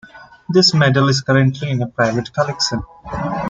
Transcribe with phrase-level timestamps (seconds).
[0.49, 2.81] This medal is currently in a private collection.